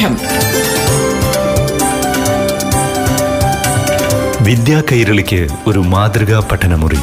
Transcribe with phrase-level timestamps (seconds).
[0.00, 0.16] പാഠം
[4.44, 6.98] വിദ്യാ കൈരളിക്ക് ഒരു മാതൃകാ പഠനമുറി.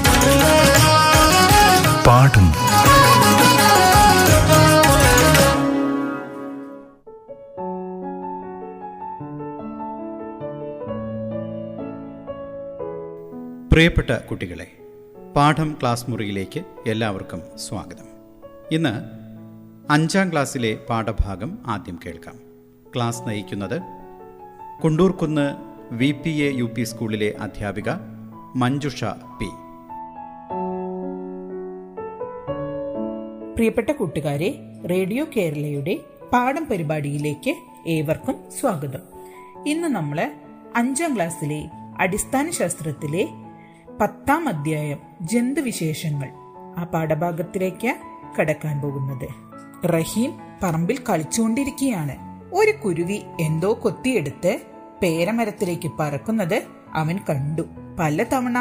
[2.07, 2.51] പാഠം.
[13.71, 14.67] പ്രിയപ്പെട്ട കുട്ടികളെ
[15.35, 18.05] പാഠം ക്ലാസ് മുറിയിലേക്ക് എല്ലാവർക്കും സ്വാഗതം.
[18.71, 18.99] ഇന്ന്
[19.91, 22.46] അഞ്ചാം ക്ലാസ്സിലെ പാഠഭാഗം ആദ്യം കേൾക്കാം.
[22.95, 23.81] ക്ലാസ് നയിക്കുന്നത്
[24.83, 25.55] Kundoorkunnu
[25.91, 27.89] V P A U P സ്കൂളിലെ അധ്യാപിക
[28.55, 29.03] മഞ്ജുഷ
[29.39, 29.49] പി.
[33.55, 34.59] പ്രിയപ്പെട്ട കൂട്ടുകാരെ
[34.89, 35.99] റേഡിയോ കേരളയുടെ
[36.33, 37.55] പാഠം പരിപാടിയിലേക്ക്
[37.87, 38.99] ഏവർക്കും സ്വാഗതം.
[39.67, 40.31] ഇന്ന് നമ്മൾ
[40.75, 41.69] അഞ്ചാം ക്ലാസ്സിലെ
[41.99, 43.27] അടിസ്ഥാന ശാസ്ത്രത്തിലെ
[44.01, 46.29] പത്താം അധ്യായം ജന്തുവിശേഷങ്ങൾ
[46.77, 47.95] ആ പാഠഭാഗത്തിലേക്ക്
[48.39, 49.27] കടക്കാൻ പോകുന്നത്.
[49.87, 50.31] റഹീം
[50.63, 52.26] പറമ്പിൽ കളിച്ചുകൊണ്ടിരിക്കുകയാണ്.
[52.53, 54.59] ഒരു കുരുവി എന്തോ കൊത്തിയെടുത്ത്
[55.03, 57.61] പേരമരത്തിലേക്ക് പറക്കുന്നത് അവൻ കണ്ടു.
[57.99, 58.57] പല തവണ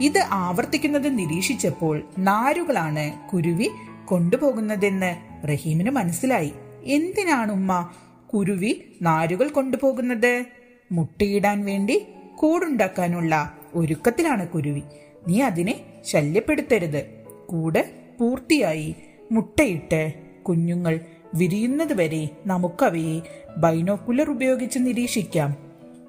[0.00, 3.70] ഇത് ആവർത്തിക്കുന്നത് നിരീക്ഷിച്ചപ്പോൾ നാരുകളാണ് കുരുവി
[4.04, 5.16] കൊണ്ടുപോകുന്നതെന്ന്
[5.48, 6.52] റഹീമിന് മനസ്സിലായി.
[6.84, 7.90] എന്തിനാണ് ഉമ്മ
[8.34, 10.44] കുരുവി നാരുകൾ കൊണ്ടുപോകുന്നത്?
[10.92, 14.82] മുട്ടയിടാൻ വേണ്ടി കൂടുണ്ടാക്കാനുള്ള ഒരുക്കത്തിലാണ് കുരുവി.
[15.28, 17.06] നീ അതിനെ ശല്യപ്പെടുത്തരുത്.
[17.46, 17.90] കൂട്
[18.20, 18.94] പൂർത്തിയായി
[19.32, 20.14] മുട്ടയിട്ട്
[20.48, 21.00] കുഞ്ഞുങ്ങൾ
[21.34, 23.20] വിരിയുന്നത് വരെ നമുക്കവയെ
[23.56, 25.56] ബൈനോക്കുലർ ഉപയോഗിച്ച് നിരീക്ഷിക്കാം.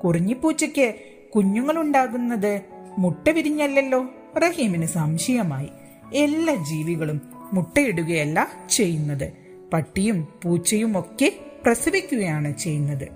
[0.03, 0.93] കുറിഞ്ഞിപ്പൂച്ചയ്ക്ക്
[1.35, 2.61] കുഞ്ഞുങ്ങളുണ്ടാകുന്നത്
[2.97, 5.69] മുട്ട വിരിഞ്ഞല്ലോ റഹീമിന് സംശയമായി.
[6.13, 7.21] എല്ലാ ജീവികളും
[7.53, 9.33] മുട്ടയിടുകയല്ല ചെയ്യുന്നത്.
[9.73, 11.33] പട്ടിയും പൂച്ചയും ഒക്കെ
[11.65, 13.07] പ്രസവിക്കുകയാണ് ചെയ്യുന്നത്.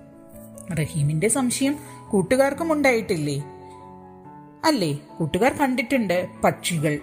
[0.72, 1.76] റഹീമിന്റെ സംശയം
[2.10, 3.44] കൂട്ടുകാർക്കും ഉണ്ടായിട്ടില്ലേ?
[4.64, 4.98] അല്ലേ?
[5.18, 6.98] കൂട്ടുകാർ കണ്ടിട്ടുണ്ട് പക്ഷികൾ.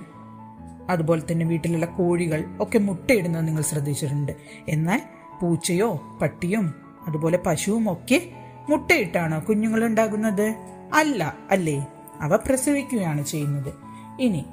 [0.89, 4.31] അതുപോലെ തന്നെ വീട്ടിലുള്ള കോഴികൾ ഒക്കെ മുട്ടയിടുന്നത് നിങ്ങൾ ശ്രദ്ധിച്ചിട്ടുണ്ട്.
[4.67, 5.01] എന്നാൽ
[5.41, 6.73] പൂച്ചയോ പട്ടിയും
[7.07, 8.29] അതുപോലെ പശുവും ഒക്കെ
[8.69, 10.55] മുട്ടയിട്ടാണോ കുഞ്ഞുങ്ങൾ ഉണ്ടാകുന്നത്?
[10.93, 11.87] അല്ല അല്ലേ?
[12.21, 13.73] അവ പ്രസവിക്കുകയാണ് ചെയ്യുന്നത്.
[14.19, 14.45] ഇനി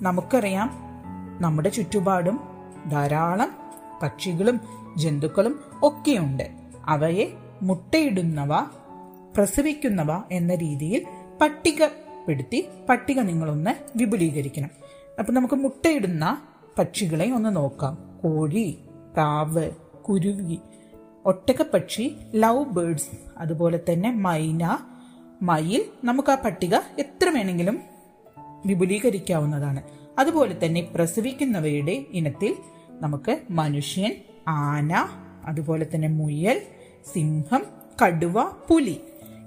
[0.00, 0.70] നമുക്കറിയാം
[1.40, 2.40] നമ്മുടെ ചുറ്റുപാടും
[2.90, 3.54] ധാരാളം
[4.02, 4.60] പക്ഷികളും
[4.96, 6.50] ജന്തുക്കളും ഒക്കെയുണ്ട്.
[6.84, 7.26] അവയെ
[7.62, 8.60] മുട്ടയിടുന്നവ
[9.36, 11.06] പ്രസവിക്കുന്നവ എന്ന രീതിയിൽ
[11.40, 14.81] പട്ടികപ്പെടുത്തി പട്ടിക നിങ്ങളൊന്ന് വിപുലീകരിക്കണം.
[15.18, 16.42] അപ്പൊ നമുക്ക് മുട്ടയിടുന്ന
[16.78, 18.20] പക്ഷികളെ ഒന്ന് നോക്കാം.
[18.22, 18.78] കോഴി
[19.14, 19.70] പ്രാവ്
[20.08, 20.58] കുരുവി
[21.26, 24.78] ഒട്ടകപ്പക്ഷി ലവ് ബേർഡ്സ് അതുപോലെ തന്നെ മൈന
[25.42, 25.84] മയിൽ.
[26.04, 27.80] നമുക്ക് ആ പട്ടിക എത്ര വേണമെങ്കിലും
[28.66, 29.82] വിപുലീകരിക്കാവുന്നതാണ്.
[30.18, 32.56] അതുപോലെ തന്നെ പ്രസവിക്കുന്നവയുടെ ഇനത്തിൽ
[32.90, 34.14] നമുക്ക് മനുഷ്യൻ
[34.48, 34.92] ആന
[35.44, 36.62] അതുപോലെ തന്നെ മുയൽ
[37.12, 37.62] സിംഹം
[38.04, 39.00] കടുവ പുലി.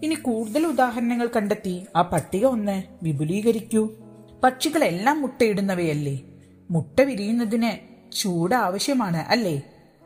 [0.03, 3.89] ഇനി കൂടുതൽ ഉദാഹരണങ്ങൾ കണ്ടെത്തി ആ പട്ടിക ഒന്ന് വിപുലീകരിക്കൂ.
[4.45, 6.21] പക്ഷികളെല്ലാം മുട്ടയിടുന്നവയല്ലേ?
[6.71, 9.61] മുട്ട വിരിയുന്നതിന് ചൂട് ആവശ്യമാണ് അല്ലേ?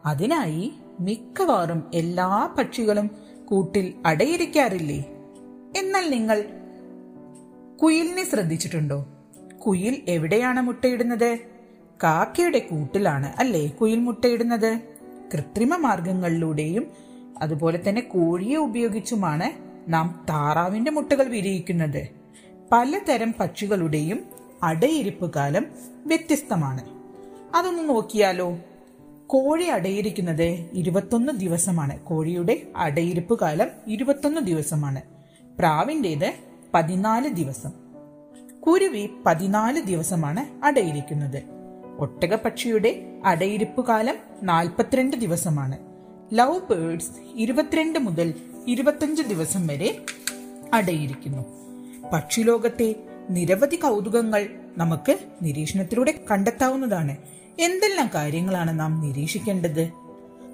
[0.05, 3.09] അതിനായി മിക്കവാറും എല്ലാ പക്ഷികളും
[3.45, 5.05] കൂട്ടിൽ അടയിരിക്കാറില്ലേ?
[5.77, 6.45] എന്നാൽ നിങ്ങൾ
[7.77, 9.05] കുയിലിനെ ശ്രദ്ധിച്ചിട്ടുണ്ടോ?
[9.67, 11.39] കുയിൽ എവിടെയാണ് മുട്ടയിടുന്നത്?
[12.03, 14.79] കാക്കയുടെ കൂട്ടിലാണ് അല്ലേ കുയിൽ മുട്ടയിടുന്നത്?
[15.33, 16.87] കൃത്രിമ മാർഗങ്ങളിലൂടെയും
[17.41, 19.51] അതുപോലെ തന്നെ കോഴിയെ ഉപയോഗിച്ചുമാണ്
[19.93, 22.18] നാം താറാവിന്റെ മുട്ടകൾ വിരിയിക്കുന്നത്.
[22.71, 24.19] പലതരം പക്ഷികളുടെയും
[24.63, 25.65] അടയിരിപ്പ് കാലം
[26.05, 26.89] വ്യത്യസ്തമാണ്.
[27.55, 28.57] അതൊന്ന് നോക്കിയാലോ?
[29.27, 30.43] കോഴി അടയിരിക്കുന്നത്
[30.73, 31.99] ഇരുപത്തൊന്ന് ദിവസമാണ്.
[31.99, 35.01] കോഴിയുടെ അടയിരിപ്പ് കാലം ഇരുപത്തൊന്ന് ദിവസമാണ്.
[35.59, 36.33] പ്രാവിന്റെത്
[36.73, 37.71] പതിനാല് ദിവസം.
[38.67, 41.43] കുരുവി പതിനാല് ദിവസമാണ് അടയിരിക്കുന്നത്.
[41.99, 45.77] ഒട്ടകപക്ഷിയുടെ അടയിരിപ്പ് കാലം നാൽപ്പത്തിരണ്ട് ദിവസമാണ്.
[46.33, 48.33] ലവ് ബേർഡ്സ് ഇരുപത്തിരണ്ട് മുതൽ
[48.67, 50.05] ഇരുപത്തഞ്ച് ദിവസം വരെ
[50.73, 51.58] അടയിരിക്കുന്നു.
[52.13, 52.95] പക്ഷിലോകത്തെ
[53.29, 57.17] നിരവധി കൗതുകങ്ങൾ നമുക്ക് നിരീക്ഷണത്തിലൂടെ കണ്ടെത്താവുന്നതാണ്.
[57.59, 59.91] എന്തെല്ലാം കാര്യങ്ങളാണ് നാം നിരീക്ഷിക്കേണ്ടത്?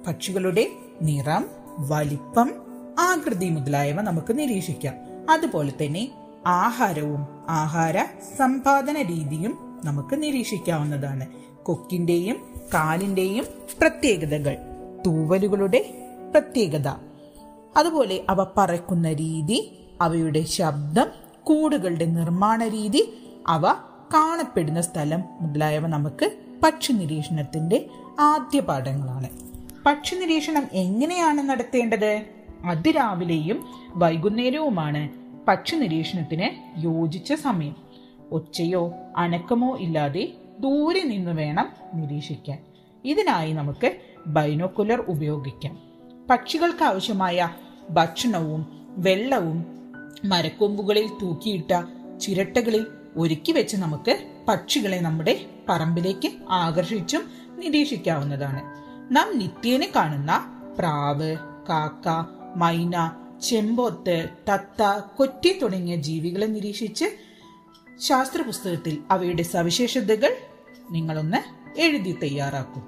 [0.08, 0.68] പക്ഷികളുടെ
[1.02, 1.46] നിറം
[1.80, 2.52] വലിപ്പം
[3.00, 4.94] ആകൃതി മുതലായവ നമുക്ക് നിരീക്ഷിക്കാം.
[5.30, 6.12] അതുപോലെ തന്നെ
[6.48, 8.04] ആഹാരവും ആഹാര
[8.38, 11.28] സമ്പാദന രീതിയും നമുക്ക് നിരീക്ഷിക്കാവുന്നതാണ്.
[11.64, 12.38] കൊക്കിന്റെയും
[12.74, 13.46] കാലിന്റെയും
[13.80, 14.58] പ്രത്യേകതകൾ
[15.06, 16.88] തൂവലുകളുടെ പ്രത്യേകത.
[17.78, 23.62] അതുപോലെ അവ പറക്കുന്ന രീതി അവയുടെ ശബ്ദം കൂടുകളുടെ നിർമ്മാണ രീതി അവ
[24.14, 26.32] കാണപ്പെടുന്ന സ്ഥലം മുതലായവ നമുക്ക്
[26.64, 27.90] പക്ഷി നിരീക്ഷണത്തിന്റെ
[28.20, 29.30] ആദ്യ പാഠങ്ങളാണ്.
[29.86, 32.26] പക്ഷി നിരീക്ഷണം എങ്ങനെയാണ് നടത്തേണ്ടത്?
[32.66, 33.66] അതിരാവിലെയും
[33.96, 35.10] വൈകുന്നേരവുമാണ്
[35.48, 37.76] പക്ഷി നിരീക്ഷണത്തിന് യോജിച്ച സമയം.
[38.32, 42.58] ഒച്ചയോ അനക്കമോ ഇല്ലാതെ ദൂരെ നിന്ന് വേണം നിരീക്ഷിക്കാൻ.
[43.06, 43.96] ഇതിനായി നമുക്ക്
[44.28, 45.80] ബൈനോക്കുലർ ഉപയോഗിക്കാം.
[46.30, 47.50] പക്ഷികൾക്ക് ആവശ്യമായ
[47.90, 49.75] ഭക്ഷണവും വെള്ളവും
[50.24, 51.84] മരക്കൊമ്പുകളിൽ തൂക്കിയിട്ട
[52.20, 52.86] ചിരട്ടകളിൽ
[53.18, 58.62] ഒരുക്കി വെച്ച് നമുക്ക് പക്ഷികളെ നമ്മുടെ പറമ്പിലേക്ക് ആകർഷിച്ചും നിരീക്ഷിക്കാവുന്നതാണ്.
[59.16, 61.36] നാം നിത്യേന കാണുന്ന പ്രാവ്
[61.70, 62.08] കാക്ക
[62.56, 63.12] മൈന
[63.44, 67.06] ചെമ്പോത്ത് തത്ത കൊറ്റി തുടങ്ങിയ ജീവികളെ നിരീക്ഷിച്ച്
[68.00, 70.36] ശാസ്ത്ര പുസ്തകത്തിൽ അവയുടെ സവിശേഷതകൾ
[70.92, 71.38] നിങ്ങളൊന്ന്
[71.80, 72.84] എഴുതി തയ്യാറാക്കും.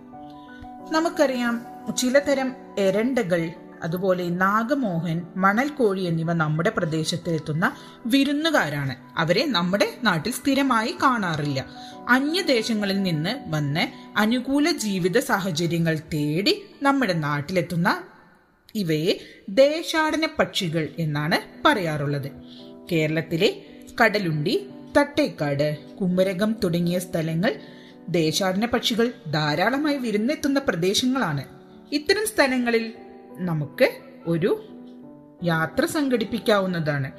[0.92, 1.66] നമുക്കറിയാം
[1.98, 3.52] ചിലതരം എരണ്ടകൾ
[3.84, 7.72] അതുപോലെ നാഗമോഹൻ മണൽക്കോഴി എന്നിവ നമ്മുടെ പ്രദേശത്തെത്തുന്ന
[8.06, 8.96] വിരുന്നുകാരാണ്.
[9.18, 11.70] അവരെ നമ്മുടെ നാട്ടിൽ സ്ഥിരമായി കാണാറില്ല.
[12.10, 13.88] അന്യദേശങ്ങളിൽ നിന്ന് വന്ന്
[14.18, 18.02] അനുകൂല ജീവിത സാഹചര്യങ്ങൾ തേടി നമ്മുടെ നാട്ടിലെത്തുന്ന
[18.76, 19.20] ഇവയെ
[19.50, 22.32] ദേശാടന പക്ഷികൾ എന്നാണ് പറയാറുള്ളത്.
[22.92, 23.66] കേരളത്തിലെ
[24.04, 27.56] കടലുണ്ടി തട്ടേക്കാട് കുമരകം തുടങ്ങിയ സ്ഥലങ്ങൾ
[28.10, 31.44] ദേശാടന പക്ഷികൾ ധാരാളമായി വിരുന്നെത്തുന്ന പ്രദേശങ്ങളാണ്.
[31.92, 32.94] ഇത്തരം സ്ഥലങ്ങളിൽ
[33.40, 33.92] നമുക്ക്
[34.28, 34.66] ഒരു
[35.44, 37.12] യാത്ര സംഘടിപ്പിക്കാവുന്നതാണ്.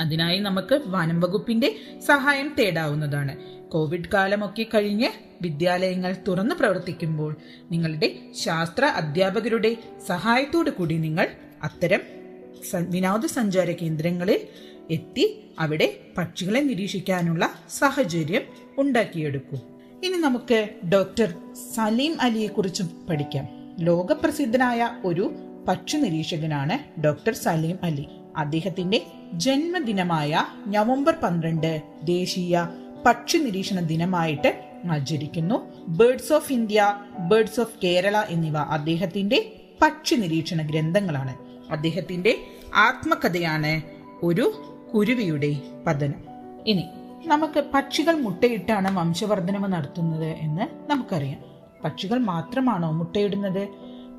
[0.00, 1.74] അതിനായി നമുക്ക് വനം വകുപ്പിന്റെ
[2.06, 3.36] സഹായം തേടാവുന്നതാണ്.
[3.68, 5.08] കോവിഡ് കാലമൊക്കെ കഴിഞ്ഞ്
[5.42, 7.36] വിദ്യാലയങ്ങൾ തുറന്നു പ്രവർത്തിക്കുമ്പോൾ
[7.70, 9.76] നിങ്ങളുടെ ശാസ്ത്ര അധ്യാപകരുടെ
[10.06, 11.28] സഹായത്തോടു കൂടി നിങ്ങൾ
[11.62, 12.00] അത്തരം
[12.90, 14.48] വിനോദസഞ്ചാര കേന്ദ്രങ്ങളിൽ
[14.90, 18.42] എത്തി അവിടെ പക്ഷികളെ നിരീക്ഷിക്കാനുള്ള സാഹചര്യം
[18.78, 19.60] ഉണ്ടാക്കിയെടുക്കും.
[20.04, 21.34] ഇനി നമുക്ക് ഡോക്ടർ
[21.74, 23.61] സലീം അലിയെ കുറിച്ചും പഠിക്കാം.
[23.80, 25.32] ലോകപ്രസിദ്ധനായ ഒരു
[25.68, 28.06] പക്ഷി നിരീക്ഷകനാണ് ഡോക്ടർ സലീം അലി.
[28.36, 29.02] അദ്ദേഹത്തിന്റെ
[29.32, 32.68] ജന്മദിനമായ നവംബർ പന്ത്രണ്ട് ദേശീയ
[33.06, 35.72] പക്ഷി നിരീക്ഷണ ദിനമായിട്ട് ആചരിക്കുന്നു.
[35.88, 39.52] Birds of India birds of Kerala എന്നിവ അദ്ദേഹത്തിന്റെ
[39.82, 41.36] പക്ഷി നിരീക്ഷണ ഗ്രന്ഥങ്ങളാണ്.
[41.72, 42.36] അദ്ദേഹത്തിന്റെ
[42.74, 43.82] ആത്മകഥയാണ്
[44.22, 44.52] ഒരു
[44.94, 46.14] കുരുവിയുടെ പതനം.
[46.66, 46.84] ഇനി
[47.26, 51.51] നമുക്ക് പക്ഷികൾ മുട്ടയിട്ടാണ് വംശവർദ്ധനവ് നടത്തുന്നത് എന്ന് നമുക്കറിയാം.
[51.84, 53.68] പക്ഷികൾ മാത്രമാണോ മുട്ടയിടുന്നത്?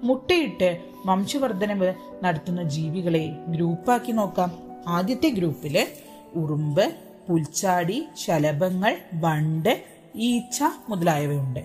[0.03, 1.93] മുട്ടയിട്ട് വംശവർദ്ധനവ്
[2.23, 4.51] നടത്തുന്ന ജീവികളെ ഗ്രൂപ്പാക്കി നോക്കാം.
[4.87, 5.87] ആദ്യത്തെ ഗ്രൂപ്പിൽ
[6.35, 6.95] ഉറുമ്പ്
[7.29, 9.83] പുൽച്ചാടി ശലഭങ്ങൾ വണ്ട്
[10.15, 11.59] ഈച്ച മുതലായവയുണ്ട്.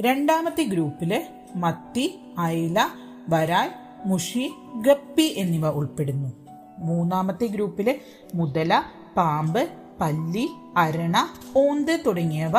[0.00, 1.26] രണ്ടാമത്തെ ഗ്രൂപ്പിൽ
[1.56, 2.88] മത്തി അയല
[3.28, 3.70] വരാൽ
[4.06, 6.32] മുഷി ഗപ്പി എന്നിവ ഉൾപ്പെടുന്നു.
[6.78, 8.00] മൂന്നാമത്തെ ഗ്രൂപ്പിൽ
[8.34, 8.82] മുതല
[9.16, 9.68] പാമ്പ്
[10.00, 11.26] പല്ലി അരണ
[11.56, 12.52] ഓന്ത് തുടങ്ങിയവ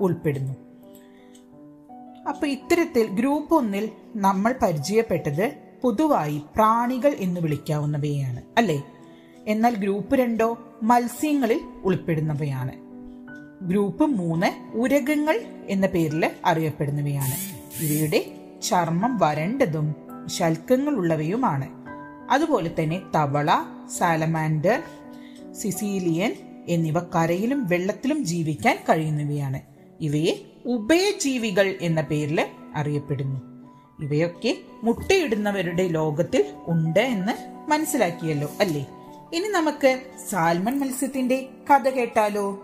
[0.00, 0.67] ഉൾപ്പെടുന്നു.
[2.28, 5.52] അപ്പൊ ഇത്തരത്തിൽ ഗ്രൂപ്പ് ഒന്നിൽ നമ്മൾ പരിചയപ്പെട്ടത്
[5.82, 8.82] പൊതുവായി പ്രാണികൾ എന്ന് വിളിക്കാവുന്നവയാണ് അല്ലേ?
[9.46, 12.72] എന്നാൽ ഗ്രൂപ്പ് രണ്ടോ മത്സ്യങ്ങളിൽ ഉൾപ്പെടുന്നവയാണ്.
[13.68, 17.34] ഗ്രൂപ്പ് മൂന്ന് ഉരകങ്ങൾ എന്ന പേരിൽ അറിയപ്പെടുന്നവയാണ്.
[17.84, 18.32] ഇവയുടെ
[18.68, 19.94] ചർമ്മം വരണ്ടതും
[20.26, 21.68] ശൽക്കങ്ങളുള്ളവയുമാണ്
[22.30, 23.50] അതുപോലെ തന്നെ തവള
[23.98, 24.82] സാലമാൻഡർ
[25.52, 26.36] സിസീലിയൻ
[26.68, 29.60] എന്നിവ കരയിലും വെള്ളത്തിലും ജീവിക്കാൻ കഴിയുന്നവയാണ്.
[30.00, 33.40] ഇവയെ ഉഭയജീവികൾ എന്ന പേരിൽ അറിയപ്പെടുന്നു.
[34.04, 37.32] ഇവയൊക്കെ മുട്ടയിടുന്നവരുടെ ലോകത്തിൽ ഉണ്ട് എന്ന്
[37.70, 38.86] മനസ്സിലാക്കിയല്ലോ അല്ലേ?
[39.32, 42.62] ഇനി നമുക്ക് സാൽമൺ മത്സ്യത്തിന്റെ കഥ കേട്ടാലോ?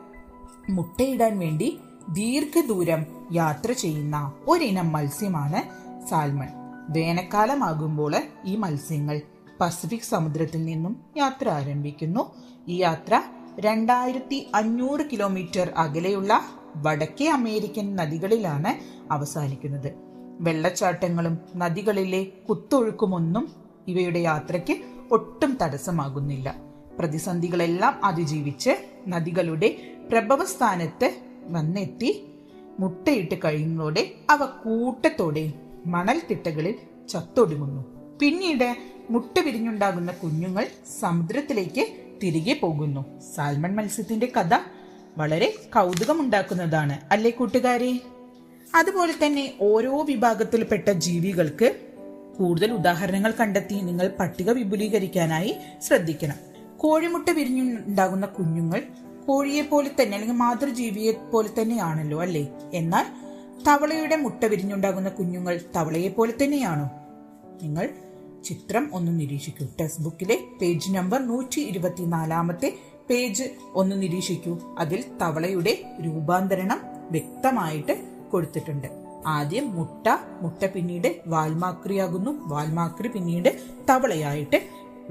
[0.71, 1.79] മുട്ടയിടാൻ വേണ്ടി
[2.09, 5.63] ദീർഘദൂരം യാത്ര ചെയ്യുന്ന ഒരിനം മത്സ്യമാണ്
[6.09, 6.49] സാൽമൺ.
[6.89, 9.21] വേനൽക്കാലമാകുമ്പോൾ ഈ മത്സ്യങ്ങൾ
[9.61, 12.35] പസഫിക് സമുദ്രത്തിൽ നിന്നും യാത്ര ആരംഭിക്കുന്നു.
[12.69, 13.23] ഈ യാത്ര
[13.59, 18.75] രണ്ടായിരത്തി അഞ്ഞൂറ് കിലോമീറ്റർ അകലെയുള്ള വടക്കേ അമേരിക്കൻ നദികളിലാണ്
[19.13, 19.95] അവസാനിക്കുന്നത്.
[20.41, 23.53] വെള്ളച്ചാട്ടങ്ങളും നദികളിലെ കുത്തൊഴുക്കുമൊന്നും
[23.89, 24.77] ഇവയുടെ യാത്രയ്ക്ക്
[25.11, 26.55] ഒട്ടും തടസ്സമാകുന്നില്ല.
[26.99, 28.71] പ്രതിസന്ധികളെല്ലാം അതിജീവിച്ച്
[29.09, 29.77] നദികളുടെ
[30.13, 31.15] പ്രഭവസ്ഥാനത്ത്
[31.47, 32.27] വന്നെത്തി
[32.79, 35.53] മുട്ടയിട്ട് കഴിയുന്നതോടെ അവ കൂട്ടത്തോടെ
[35.87, 36.75] മണൽത്തിട്ടകളിൽ
[37.09, 37.85] ചത്തൊടുങ്ങുന്നു.
[38.19, 38.77] പിന്നീട്
[39.11, 40.67] മുട്ട വിരിഞ്ഞുണ്ടാകുന്ന കുഞ്ഞുങ്ങൾ
[41.01, 41.87] സമുദ്രത്തിലേക്ക്
[42.23, 43.21] തിരികെ പോകുന്നു.
[43.35, 44.55] സാൽമൺ മത്സ്യത്തിന്റെ കഥ
[45.19, 47.01] വളരെ കൗതുകമുണ്ടാക്കുന്നതാണ്.
[47.11, 48.01] അല്ലേ കൂട്ടുകാരെ?
[48.75, 51.81] അതുപോലെ തന്നെ ഓരോ വിഭാഗത്തിൽപ്പെട്ട ജീവികൾക്ക്
[52.39, 56.37] കൂടുതൽ ഉദാഹരണങ്ങൾ കണ്ടെത്തി നിങ്ങൾ പട്ടിക വിപുലീകരിക്കാനായി ശ്രദ്ധിക്കണം.
[56.77, 58.83] കോഴിമുട്ട വിരിഞ്ഞുണ്ടാകുന്ന കുഞ്ഞുങ്ങൾ
[59.27, 62.49] കോഴിയെ പോലെ തന്നെ അല്ലെങ്കിൽ മാതൃജീവിയെ പോലെ തന്നെയാണല്ലോ അല്ലേ?
[62.75, 63.07] എന്നാൽ
[63.69, 66.91] തവളയുടെ മുട്ട വിരിഞ്ഞുണ്ടാകുന്ന കുഞ്ഞുങ്ങൾ തവളയെ പോലെ തന്നെയാണോ
[67.63, 67.89] നിങ്ങൾ
[68.45, 69.67] ചിത്രം ഒന്ന് നിരീക്ഷിക്കൂ.
[69.81, 72.79] ടെക്സ്റ്റ് ബുക്കിലെ പേജ് നമ്പർ നൂറ്റി ഇരുപത്തിനാലാമത്തെ
[73.11, 73.45] പേജ്
[73.75, 74.77] ഒന്ന് നിരീക്ഷിക്കൂ.
[74.79, 76.81] അതിൽ തവളയുടെ രൂപാന്തരണം
[77.11, 78.87] വ്യക്തമായിട്ട് കൊടുത്തിട്ടുണ്ട്.
[79.27, 80.07] ആദ്യം മുട്ട
[80.43, 82.31] മുട്ട പിന്നീട് വാൽമാക്രിയാകുന്നു.
[82.47, 84.63] വാൽമാക്രി പിന്നീട് തവളയായിട്ട്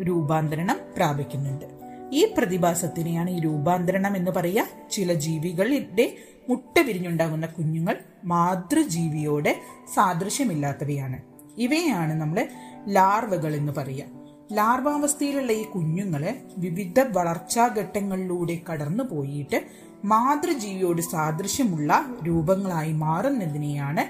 [0.01, 1.65] രൂപാന്തരണം പ്രാപിക്കുന്നുണ്ട്.
[2.13, 4.67] ഈ പ്രതിഭാസത്തിനെയാണ് ഈ രൂപാന്തരണം എന്ന് പറയുക.
[4.91, 6.13] ചില ജീവികളുടെ
[6.49, 9.59] മുട്ട വിരിഞ്ഞുണ്ടാകുന്ന കുഞ്ഞുങ്ങൾ മാതൃജീവിയോട്
[9.93, 11.21] സാദൃശ്യമില്ലാത്തവയാണ്.
[11.57, 12.47] ഇവയാണ് നമ്മൾ
[12.87, 14.22] ലാർവകൾ എന്ന് പറയുക.
[14.53, 19.63] ലാർവാവസ്ഥയിലുള്ള ഈ കുഞ്ഞുങ്ങളെ വിവിധ വളർച്ചാ ഘട്ടങ്ങളിലൂടെ കടന്നു പോയിട്ട്
[20.05, 24.03] മാതൃജീവിയോട് സാദൃശ്യമുള്ള രൂപങ്ങളായി മാറുന്നതിനെയാണ്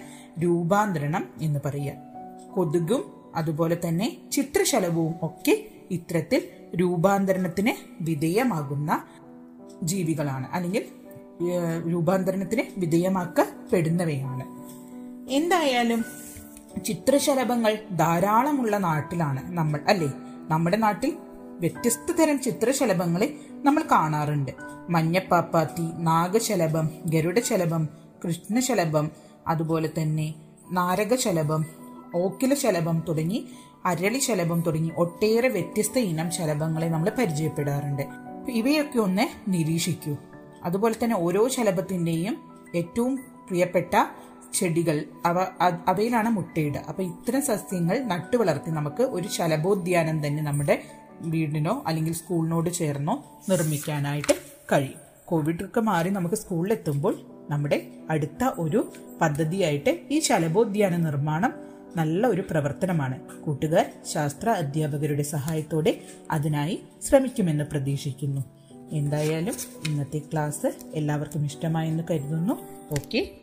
[0.43, 1.93] രൂപാന്തരണം എന്ന് പറയുക.
[2.55, 3.03] കൊതുകും
[3.35, 6.41] അതുപോലെ തന്നെ ചിത്രശലഭവും ഒക്കെ ഇത്തരത്തിൽ
[6.75, 9.03] രൂപാന്തരണത്തിന് വിധേയമാകുന്ന
[9.83, 10.47] ജീവികളാണ്.
[10.51, 10.85] അല്ലെങ്കിൽ
[11.91, 14.43] രൂപാന്തരണത്തിന് വിധേയമാക്കപ്പെടുന്നവയാണ്.
[15.31, 16.05] എന്തായാലും
[16.85, 20.11] ചിത്രശലഭങ്ങൾ ധാരാളമുള്ള നാട്ടിലാണ് നമ്മൾ അല്ലേ?
[20.49, 21.17] നമ്മുടെ നാട്ടിൽ
[21.59, 24.51] വ്യത്യസ്ത തരം ചിത്രശലഭങ്ങളെ നമ്മൾ കാണാറുണ്ട്.
[24.89, 27.89] മഞ്ഞപ്പാപ്പാത്തി നാഗശലഭം ഗരുഡശലഭം
[28.27, 29.11] കൃഷ്ണശലഭം
[29.47, 30.33] അതുപോലെ തന്നെ
[30.71, 31.65] നാരകശലഭം
[32.15, 33.47] ഓക്കിലശലഭം തുടങ്ങി
[33.85, 38.01] അരളിശലഭം തുടങ്ങി ഒട്ടേറെ വ്യത്യസ്ത ഇനം ശലഭങ്ങളെ നമ്മൾ പരിചയപ്പെടാറുണ്ട്.
[38.49, 40.15] ഇവയൊക്കെ ഒന്ന് നിരീക്ഷിക്കൂ.
[40.63, 42.37] അതുപോലെ തന്നെ ഓരോ ശലഭത്തിന്റെയും
[42.75, 43.95] ഏറ്റവും പ്രിയപ്പെട്ട
[44.53, 45.39] ചെടികൾ അവ
[45.87, 46.79] അവയിലാണ് മുട്ടയിടുക.
[46.89, 50.83] അപ്പൊ ഇത്തരം സസ്യങ്ങൾ നട്ടു വളർത്തി നമുക്ക് ഒരു ശലഭോദ്യാനം തന്നെ നമ്മുടെ
[51.21, 54.33] വീടിനോ അല്ലെങ്കിൽ സ്കൂളിനോട് ചേർന്നോ നിർമ്മിക്കാനായിട്ട്
[54.71, 55.03] കഴിയും.
[55.25, 57.15] കോവിഡ് ഒക്കെ മാറി നമുക്ക് സ്കൂളിലെത്തുമ്പോൾ
[57.49, 58.91] നമ്മുടെ അടുത്ത ഒരു
[59.21, 61.53] പദ്ധതിയായിട്ട് ഈ ശലഭോദ്യാന നിർമ്മാണം
[61.95, 63.41] നല്ല ഒരു പ്രവർത്തനമാണ്.
[63.41, 65.99] കൂട്ടുകാർ ശാസ്ത്ര അധ്യാപകരുടെ സഹായത്തോടെ
[66.31, 68.41] അതിനായി ശ്രമിക്കുമെന്ന് പ്രതീക്ഷിക്കുന്നു.
[68.91, 69.53] എന്തായാലും
[69.87, 72.53] ഇന്നത്തെ ക്ലാസ് എല്ലാവർക്കും ഇഷ്ടമായെന്ന് കരുതുന്നു.
[72.91, 73.42] ഓക്കെ.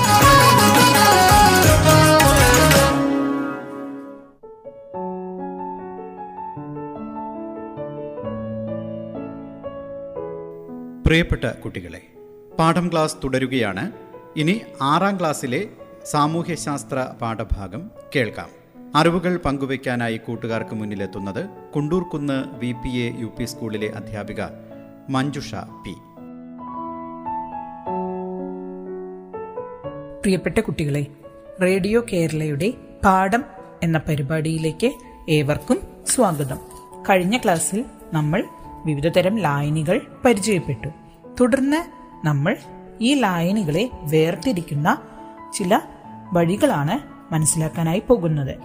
[11.11, 12.01] പ്രിയപ്പെട്ട കുട്ടികളെ
[12.59, 13.91] പാഠം ക്ലാസ് തുടരുകയാണ്.
[14.35, 15.67] ഇനി ആറാം ക്ലാസ്സിലെ
[16.05, 18.49] സാമൂഹ്യശാസ്ത്ര പാഠഭാഗം കേൾക്കാം.
[18.95, 24.41] അറിവുകൾ പങ്കുവയ്ക്കാനായി കൂട്ടുകാർക്ക് മുന്നിലെത്തുന്നത് Kundoorkunnu V P A U P സ്കൂളിലെ അധ്യാപിക
[25.09, 25.91] മഞ്ജുഷ പി.
[30.21, 31.05] പ്രിയപ്പെട്ട കുട്ടികളെ
[31.61, 32.73] റേഡിയോ കേരളയുടെ
[33.05, 33.43] പാഠം
[33.83, 34.91] എന്ന പരിപാടിയിലേക്ക്
[35.29, 35.77] ഏവർക്കും
[36.07, 36.57] സ്വാഗതം.
[37.09, 38.43] കഴിഞ്ഞ ക്ലാസ്സിൽ നമ്മൾ
[38.85, 41.00] വിവിധതരം ലായനികൾ പരിചയപ്പെട്ടു.
[41.41, 41.77] തുടർന്ന്
[42.25, 42.57] നമ്മൾ
[43.01, 44.97] ഈ ലായനികളെ വേർതിരിക്കുന്ന
[45.53, 45.79] ചില
[46.33, 46.99] വഴികളാണ്
[47.33, 48.55] മനസ്സിലാക്കാനായി പോകുന്നത്.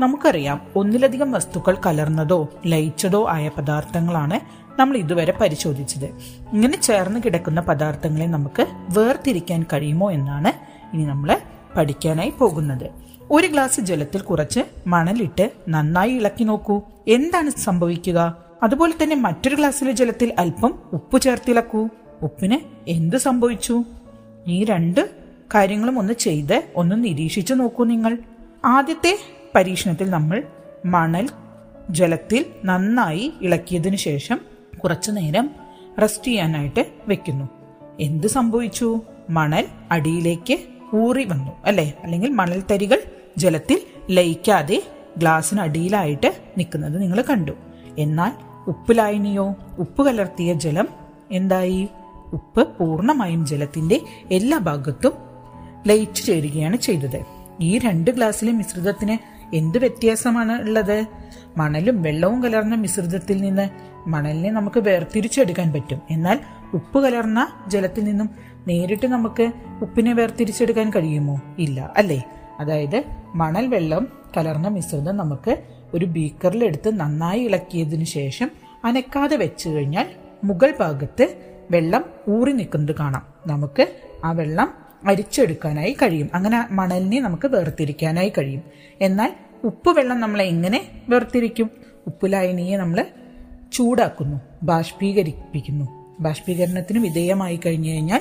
[0.00, 4.40] നമുക്കറിയാം ഒന്നിലധികം വസ്തുക്കൾ കലർന്നതോ ലയിച്ചതോ ആയ പദാർത്ഥങ്ങളാണ്
[4.80, 6.04] നമ്മൾ ഇതുവരെ പരിശോധിച്ചത്.
[6.52, 8.66] ഇങ്ങനെ ചേർന്ന് കിടക്കുന്ന പദാർത്ഥങ്ങളെ നമുക്ക്
[8.98, 10.52] വേർതിരിക്കാൻ കഴിയുമോ എന്നാണ്
[10.96, 11.40] ഇനി നമ്മൾ
[11.76, 12.90] പഠിക്കാനായി പോകുന്നത്.
[13.30, 16.80] ഒരു ഗ്ലാസ് ജലത്തിൽ കുറച്ച് മണലിട്ട് നന്നായി ഇളക്കി നോക്കൂ.
[17.08, 18.36] എന്താണ് സംഭവിക്കുക?
[18.62, 21.88] അതുപോലെ തന്നെ മറ്റൊരു ഗ്ലാസ്സിലെ ജലത്തിൽ അല്പം ഉപ്പ് ചേർത്തിളക്കൂ.
[22.22, 22.58] ഉപ്പിന്
[22.90, 23.84] എന്ത് സംഭവിച്ചു?
[24.46, 25.10] ഈ രണ്ട്
[25.54, 28.18] കാര്യങ്ങളും ഒന്ന് ചെയ്ത് ഒന്ന് നിരീക്ഷിച്ചു നോക്കൂ നിങ്ങൾ.
[28.64, 29.18] ആദ്യത്തെ
[29.54, 30.42] പരീക്ഷണത്തിൽ നമ്മൾ
[30.86, 31.28] മണൽ
[31.90, 34.40] ജലത്തിൽ നന്നായി ഇളക്കിയതിനു ശേഷം
[34.84, 35.50] കുറച്ചു നേരം
[36.02, 37.48] റെസ്റ്റ് ചെയ്യാനായിട്ട് വെക്കുന്നു.
[38.00, 39.00] എന്ത് സംഭവിച്ചു?
[39.30, 40.58] മണൽ അടിയിലേക്ക്
[40.94, 41.92] ഊറി വന്നു അല്ലെ?
[42.02, 43.02] അല്ലെങ്കിൽ മണൽ തരികൾ
[43.38, 44.82] ജലത്തിൽ ലയിക്കാതെ
[45.18, 47.52] ഗ്ലാസിന് അടിയിലായിട്ട് നിൽക്കുന്നത് നിങ്ങൾ കണ്ടു.
[47.98, 48.32] എന്നാൽ
[48.66, 50.88] ഉപ്പ് ലായനിയോ ഉപ്പ് കലർത്തിയ ജലം
[51.32, 51.88] എന്തായി?
[52.32, 55.12] ഉപ്പ് പൂർണമായും ജലത്തിന്റെ എല്ലാ ഭാഗത്തും
[55.86, 57.24] ലയിച്ചു ചേരുകയാണ് ചെയ്തത്.
[57.60, 61.06] ഈ രണ്ട് ഗ്ലാസ്സിലെ മിശ്രിതത്തിന് എന്ത് വ്യത്യാസമാണ് ഉള്ളത്?
[61.56, 63.68] മണലും വെള്ളവും കലർന്ന മിശ്രിതത്തിൽ നിന്ന്
[64.06, 66.00] മണലിനെ നമുക്ക് വേർതിരിച്ചെടുക്കാൻ പറ്റും.
[66.10, 66.40] എന്നാൽ
[66.74, 68.30] ഉപ്പ് കലർന്ന ജലത്തിൽ നിന്നും
[68.68, 71.40] നേരിട്ട് നമുക്ക് ഉപ്പിനെ വേർതിരിച്ചെടുക്കാൻ കഴിയുമോ?
[71.58, 72.24] ഇല്ല അല്ലേ?
[72.60, 75.62] അതായത് മണൽ വെള്ളം കലർന്ന മിശ്രിതം നമുക്ക്
[75.94, 78.50] ഒരു ബീക്കറിലെടുത്ത് നന്നായി ഇളക്കിയതിനു ശേഷം
[78.84, 80.06] അനക്കാതെ വെച്ചു കഴിഞ്ഞാൽ
[80.44, 83.26] മുകൾ ഭാഗത്ത് വെള്ളം ഊറി നിൽക്കുന്നത് കാണാം.
[83.46, 83.86] നമുക്ക്
[84.24, 84.74] ആ വെള്ളം
[85.06, 86.30] അരിച്ചെടുക്കാനായി കഴിയും.
[86.34, 88.62] അങ്ങനെ മണലിനെ നമുക്ക് വേർതിരിക്കാനായി കഴിയും.
[89.00, 89.32] എന്നാൽ
[89.64, 91.70] ഉപ്പ് വെള്ളം നമ്മൾ എങ്ങനെ വേർതിരിക്കും?
[92.06, 93.06] ഉപ്പുലായനിയെ നമ്മൾ
[93.72, 96.16] ചൂടാക്കുന്നു ബാഷ്പീകരിപ്പിക്കുന്നു.
[96.20, 98.20] ബാഷ്പീകരണത്തിന് വിധേയമായി കഴിഞ്ഞു കഴിഞ്ഞാൽ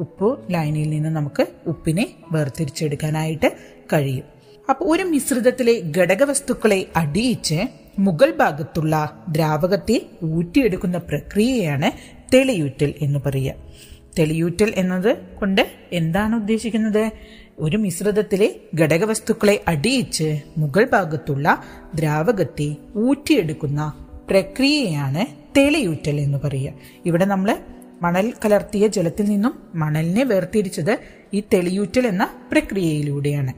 [0.00, 3.56] ഉപ്പ് ലായനിയിൽ നിന്ന് നമുക്ക് ഉപ്പിനെ വേർതിരിച്ചെടുക്കാനായിട്ട്
[3.92, 4.24] കഴിയും.
[4.70, 7.62] അപ്പോൾ ഒരു മിശ്രിതത്തിലെ ഘടകവസ്തുക്കളെ അടിയിച്ച്
[7.98, 13.54] മുകൾ ഭാഗത്തുള്ള ദ്രാവകത്തെ ഊറ്റിയെടുക്കുന്ന പ്രക്രിയയാണ് തെളിയൂറ്റൽ എന്ന് പറയുക.
[14.18, 17.10] തെളിയൂറ്റൽ എന്നത് കൊണ്ട് എന്താണ് ഉദ്ദേശിക്കുന്നത്?
[17.58, 26.72] ഒരു മിശ്രിതത്തിലെ ഘടകവസ്തുക്കളെ അടിയിച്ച് മുകൾ ഭാഗത്തുള്ള ദ്രാവകത്തെ ഊറ്റിയെടുക്കുന്ന പ്രക്രിയയാണ് തെളിയൂറ്റൽ എന്ന് പറയുക.
[27.06, 27.56] ഇവിടെ നമ്മൾ
[28.02, 30.98] മണൽ കലർത്തിയ ജലത്തിൽ നിന്നും മണലിനെ വേർതിരിച്ചത്
[31.34, 33.52] ഈ തെളിയൂറ്റൽ എന്ന പ്രക്രിയയിലൂടെയാണ്.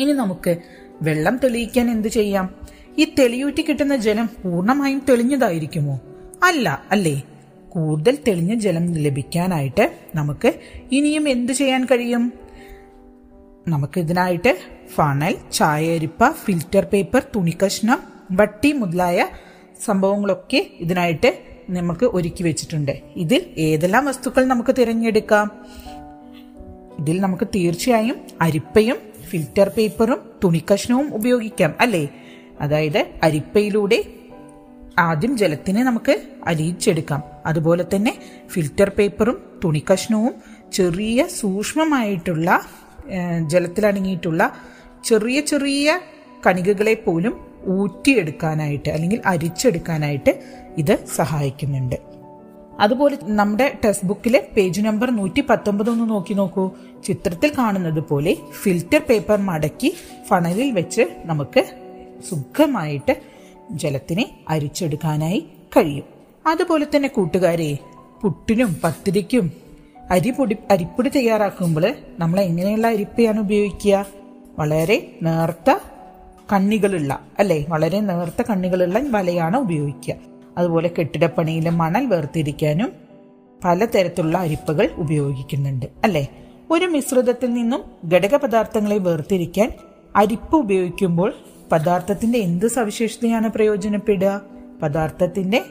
[0.00, 0.56] ഇനി നമുക്ക്
[1.02, 2.54] വെള്ളം തെളിയിക്കാൻ എന്ത് ചെയ്യാം?
[2.98, 6.00] ഈ തെളിയൂറ്റി കിട്ടുന്ന ജലം പൂർണമായും തെളിഞ്ഞതായിരിക്കുമോ?
[6.42, 7.22] അല്ല അല്ലേ?
[7.74, 10.52] കൂടുതൽ തെളിഞ്ഞ ജലം ലഭിക്കാനായിട്ട് നമുക്ക്
[10.92, 12.32] ഇനിയും എന്ത് ചെയ്യാൻ കഴിയും?
[13.68, 14.58] നമുക്ക് ഇതിനായിട്ട്
[14.94, 18.02] ഫണൽ ചായരിപ്പ ഫിൽറ്റർ പേപ്പർ തുണിക്കഷ്ണം
[18.32, 19.26] വട്ടി മുതലായ
[19.84, 21.38] സംഭവങ്ങളൊക്കെ ഇതിനായിട്ട്
[21.70, 23.02] നമുക്ക് ഒരുക്കി വെച്ചിട്ടുണ്ട്.
[23.16, 25.50] ഇതിൽ ഏതെല്ലാം വസ്തുക്കൾ നമുക്ക് തിരഞ്ഞെടുക്കാം?
[26.98, 32.08] ഇതിൽ നമുക്ക് തീർച്ചയായും അരിപ്പയും ഫിൽറ്റർ പേപ്പറും തുണിക്കഷ്ണവും ഉപയോഗിക്കാം അല്ലേ?
[32.60, 34.04] അതായത് അരിപ്പയിലൂടെ
[34.98, 38.12] ആദ്യം ജലത്തിനെ നമുക്ക് അലിയിച്ചെടുക്കാം അതുപോലെ തന്നെ
[38.48, 40.34] ഫിൽറ്റർ പേപ്പറും തുണിക്കഷ്ണവും
[40.72, 42.62] ചെറിയ സൂക്ഷ്മമായിട്ടുള്ള
[43.46, 44.52] ജലത്തിലടങ്ങിയിട്ടുള്ള
[45.04, 46.00] ചെറിയ ചെറിയ
[46.46, 47.34] കണികകളെ പോലും
[47.66, 50.32] ഊറ്റിയെടുക്കാനായിട്ട് അല്ലെങ്കിൽ അരിച്ചെടുക്കാനായിട്ട്
[50.78, 51.96] ഇത് സഹായിക്കുന്നുണ്ട്.
[52.80, 56.70] അതുപോലെ നമ്മുടെ ടെക്സ്റ്റ് ബുക്കിലെ പേജ് നമ്പർ നൂറ്റി പത്തൊമ്പത് ഒന്ന് നോക്കി നോക്കൂ.
[57.04, 59.92] ചിത്രത്തിൽ കാണുന്നത് പോലെ ഫിൽറ്റർ പേപ്പർ മടക്കി
[60.28, 61.64] ഫണലിൽ വെച്ച് നമുക്ക്
[62.30, 63.14] സുഖമായിട്ട്
[63.70, 65.40] ജലത്തിനെ അരിച്ചെടുക്കാനായി
[65.76, 66.13] കഴിയും.
[66.46, 67.78] അതുപോലെ തന്നെ കൂട്ടുകാരെ
[68.22, 69.52] പുട്ടിനും പത്തിരിക്കും
[70.10, 74.06] അരിപ്പൊടി അരിപ്പൊടി തയ്യാറാക്കുമ്പോൾ നമ്മൾ എങ്ങനെയുള്ള അരിപ്പയാണ് ഉപയോഗിക്കുക?
[74.58, 75.78] വളരെ നേർത്ത
[76.52, 77.66] കണ്ണികളുള്ള അല്ലേ?
[77.68, 80.14] വളരെ നേർത്ത കണ്ണികളുള്ള വലയാണ് ഉപയോഗിക്കുക.
[80.58, 82.92] അതുപോലെ കെട്ടിടപ്പണിയിലെ മണൽ വേർതിരിക്കാനും
[83.64, 86.28] പലതരത്തിലുള്ള അരിപ്പകൾ ഉപയോഗിക്കുന്നുണ്ട് അല്ലേ?
[86.70, 89.72] ഒരു മിശ്രിതത്തിൽ നിന്നും ഘടക പദാർത്ഥങ്ങളെ വേർതിരിക്കാൻ
[90.16, 91.32] അരിപ്പ് ഉപയോഗിക്കുമ്പോൾ
[91.72, 94.40] പദാർത്ഥത്തിന്റെ എന്ത് സവിശേഷതയാണ് പ്രയോജനപ്പെടുക?
[94.82, 95.64] പദാർത്ഥത്തിന്റെ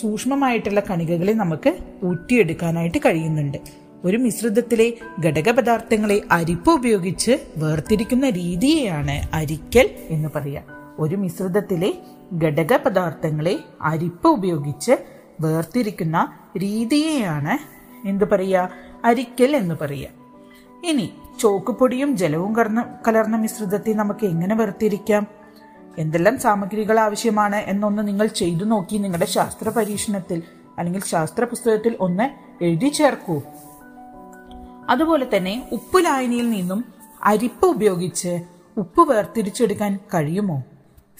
[0.00, 3.58] സൂക്ഷ്മമായിട്ടുള്ള കണികകളെ നമുക്ക് ഊറ്റിയെടുക്കാനായിട്ട് കഴിയുന്നുണ്ട്.
[4.04, 4.92] ഒരു മിശ്രിതത്തിലെ
[5.24, 10.62] ഘടക പദാർത്ഥങ്ങളെ അരിപ്പ് ഉപയോഗിച്ച് വേർതിരിക്കുന്ന രീതിയെയാണ് അരിക്കൽ എന്ന് പറയുക
[10.98, 11.94] ഒരു മിശ്രിതത്തിലെ
[12.42, 14.92] ഘടക പദാർത്ഥങ്ങളെ അരിപ്പ് ഉപയോഗിച്ച്
[15.40, 17.54] വേർതിരിക്കുന്ന രീതിയെയാണ്
[18.08, 18.70] എന്ത് പറയുക
[19.04, 20.08] അരിക്കൽ എന്ന് പറയുക
[20.84, 25.26] ഇനി ചോക്കുപൊടിയും ജലവും കലർന്ന കലർന്ന മിശ്രിതത്തെ നമുക്ക് എങ്ങനെ വേർതിരിക്കാം?
[25.98, 30.42] എന്തെല്ലാം സാമഗ്രികൾ ആവശ്യമാണ് എന്നൊന്ന് നിങ്ങൾ ചെയ്തു നോക്കി നിങ്ങളുടെ ശാസ്ത്ര പരീക്ഷണത്തിൽ
[30.78, 32.30] അല്ലെങ്കിൽ ശാസ്ത്ര പുസ്തകത്തിൽ ഒന്ന്
[32.64, 33.42] എഴുതി ചേർക്കൂ.
[34.88, 36.84] അതുപോലെ തന്നെ ഉപ്പ് ലായനിയിൽ നിന്നും
[37.24, 38.40] അരിപ്പ് ഉപയോഗിച്ച്
[38.76, 40.62] ഉപ്പ് വേർതിരിച്ചെടുക്കാൻ കഴിയുമോ?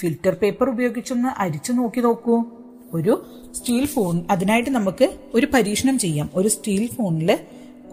[0.00, 2.44] ഫിൽറ്റർ പേപ്പർ ഉപയോഗിച്ചൊന്ന് അരിച്ചു നോക്കി നോക്കൂ.
[2.92, 6.30] ഒരു സ്റ്റീൽ ഫോൺ അതിനായിട്ട് നമുക്ക് ഒരു പരീക്ഷണം ചെയ്യാം.
[6.34, 7.38] ഒരു സ്റ്റീൽ ഫോണിൽ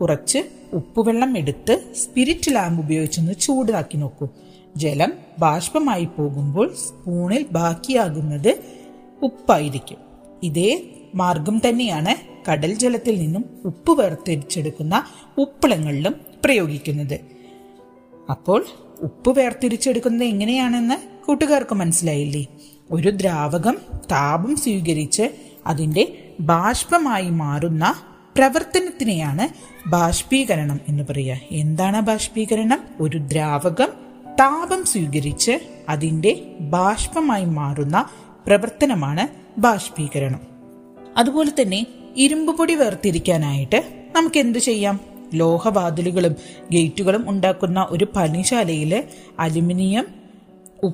[0.01, 0.39] കുറച്ച്
[0.73, 4.27] ഉപ്പുവെള്ളം എടുത്ത് സ്പിരിറ്റ് ലാമ്പ് ഉപയോഗിച്ചൊന്ന് ചൂടാക്കി നോക്കൂ.
[4.77, 8.57] ജലം ബാഷ്പമായി പോകുമ്പോൾ സ്പൂണിൽ ബാക്കിയാകുന്നത്
[9.23, 9.97] ഉപ്പായിരിക്കും.
[10.43, 10.83] ഇതേ
[11.15, 12.15] മാർഗം തന്നെയാണ്
[12.51, 15.03] കടൽ ജലത്തിൽ നിന്നും ഉപ്പ് വേർതിരിച്ചെടുക്കുന്ന
[15.37, 17.19] ഉപ്പിളങ്ങളിലും പ്രയോഗിക്കുന്നത്.
[18.29, 18.65] അപ്പോൾ
[19.01, 22.45] ഉപ്പ് വേർതിരിച്ചെടുക്കുന്നത് എങ്ങനെയാണെന്ന് കൂട്ടുകാർക്ക് മനസ്സിലായില്ലേ?
[22.91, 23.77] ഒരു ദ്രാവകം
[24.11, 25.29] താപം സ്വീകരിച്ച്
[25.67, 27.95] അതിന്റെ ബാഷ്പമായി മാറുന്ന
[28.35, 29.49] പ്രവർത്തനത്തിനെയാണ്
[29.89, 31.37] ബാഷ്പീകരണം എന്ന് പറയുക.
[31.51, 32.83] എന്താണ് ബാഷ്പീകരണം?
[32.99, 34.02] ഒരു ദ്രാവകം
[34.39, 38.09] താപം സ്വീകരിച്ച് അതിന്റെ ബാഷ്പമായി മാറുന്ന
[38.47, 39.27] പ്രവർത്തനമാണ്
[39.59, 40.39] ബാഷ്പീകരണം.
[41.17, 43.83] അതുപോലെ തന്നെ ഇരുമ്പ് പൊടി വേർതിരിക്കാനായിട്ട്
[44.15, 44.99] നമുക്ക് എന്ത് ചെയ്യാം?
[45.33, 46.35] ലോഹവാതിലുകളും
[46.71, 49.03] ഗേറ്റുകളും ഉണ്ടാക്കുന്ന ഒരു പണിശാലയിൽ
[49.39, 50.23] അലുമിനിയം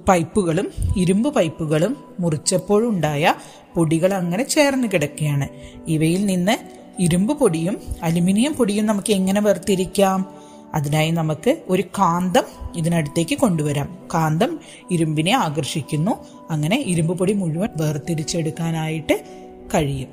[0.10, 3.34] പൈപ്പുകളും ഇരുമ്പ് പൈപ്പുകളും മുറിച്ചപ്പോഴുണ്ടായ
[3.76, 5.48] പൊടികൾ അങ്ങനെ ചേർന്ന് കിടക്കുകയാണ്.
[5.88, 6.58] ഇവയിൽ നിന്ന്
[7.02, 10.39] ഇരുമ്പ് പൊടിയും അലുമിനിയം പൊടിയും നമുക്ക് എങ്ങനെ വേർതിരിക്കാം?
[10.74, 12.44] അതിനായി നമുക്ക് ഒരു കാന്തം
[12.76, 14.08] ഇതിനടുത്തേക്ക് കൊണ്ടുവരാം.
[14.14, 14.60] കാന്തം
[14.92, 16.12] ഇരുമ്പിനെ ആകർഷിക്കുന്നു.
[16.50, 19.24] അങ്ങനെ ഇരുമ്പ് പൊടി മുഴുവൻ വേർതിരിച്ചെടുക്കാനായിട്ട്
[19.74, 20.08] കഴിയും.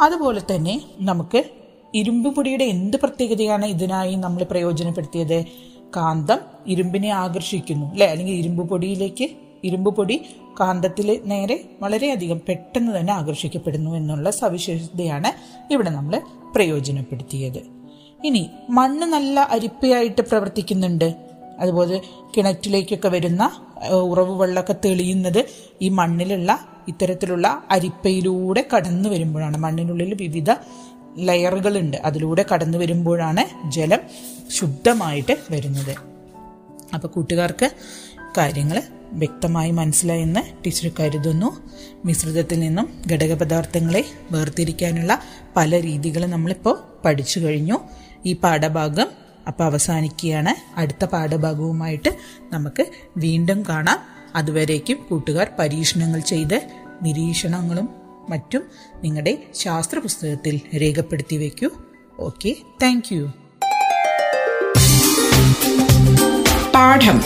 [0.00, 1.44] അതുപോലെ തന്നെ നമുക്ക്
[1.94, 5.44] ഇരുമ്പ് പൊടിയുടെ എന്ത് പ്രത്യേകതയാണ് ഇതിനായി നമ്മൾ പ്രയോജനപ്പെടുത്തിയത്?
[5.96, 7.86] കാന്തം ഇരുമ്പിനെ ആകർഷിക്കുന്നു.
[7.86, 8.06] അല്ലെ?
[8.06, 9.28] അല്ലെങ്കിൽ ഇരുമ്പ് പൊടിയിലേക്ക്
[9.64, 10.24] ഇരുമ്പ് പൊടി
[10.60, 15.32] കാന്തത്തിൽ നേരെ വളരെയധികം പെട്ടെന്ന് തന്നെ ആകർഷിക്കപ്പെടുന്നു എന്നുള്ള സവിശേഷതയാണ്
[15.72, 16.20] ഇവിടെ നമ്മൾ
[16.54, 17.81] പ്രയോജനപ്പെടുത്തിയത്.
[18.24, 21.14] ഇനി മണ്ണ് നല്ല അരിപ്പയായിട്ട് പ്രവർത്തിക്കുന്നുണ്ട്.
[21.58, 22.00] അതുപോലെ
[22.36, 23.50] കിണറ്റിലേക്കൊക്കെ വരുന്ന
[23.92, 25.44] ഉറവ് വെള്ളമൊക്കെ തെളിയുന്നത്
[25.82, 26.58] ഈ മണ്ണിലുള്ള
[26.88, 29.56] ഇത്തരത്തിലുള്ള അരിപ്പയിലൂടെ കടന്നു വരുമ്പോഴാണ്.
[29.56, 30.50] മണ്ണിനുള്ളിൽ വിവിധ
[31.16, 31.96] ലെയറുകളുണ്ട്.
[31.96, 33.98] അതിലൂടെ കടന്നു വരുമ്പോഴാണ് ജലം
[34.50, 35.96] ശുദ്ധമായിട്ട് വരുന്നത്.
[36.94, 37.70] അപ്പോൾ കൂട്ടുകാർക്ക്
[38.38, 38.82] കാര്യങ്ങൾ
[39.12, 41.62] വ്യക്തമായി മനസ്സിലായെന്ന് ടീച്ചർ കരുതുന്നു.
[42.04, 45.20] മിശ്രിതത്തിൽ നിന്നും ഘടകപദാർത്ഥങ്ങളെ വേർതിരിക്കാനുള്ള
[45.56, 47.78] പല രീതികളും നമ്മളിപ്പോൾ പഠിച്ചു കഴിഞ്ഞു.
[48.26, 49.06] ഈ പാഠഭാഗം
[49.48, 50.80] അപ്പോൾ അവസാനിക്കുകയാണ്.
[50.80, 52.16] അടുത്ത പാഠഭാഗവുമായിട്ട്
[52.52, 53.98] നമുക്ക് വീണ്ടും കാണാം.
[54.34, 56.60] അതുവരേക്കും കൂട്ടുകാർ പരീക്ഷണങ്ങൾ ചെയ്ത്
[57.02, 57.88] നിരീക്ഷണങ്ങളും
[58.28, 58.62] മറ്റും
[59.04, 61.68] നിങ്ങളുടെ ശാസ്ത്ര പുസ്തകത്തിൽ രേഖപ്പെടുത്തി വയ്ക്കൂ.
[62.20, 63.32] Okay thank you.
[66.74, 67.22] പാഠം.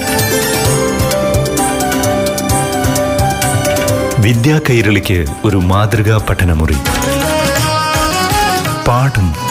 [4.22, 6.74] വിദ്യാ കൈരളിക്ക് ഒരു മാതൃകാ പഠനമുറി.
[8.88, 9.45] പാഠം.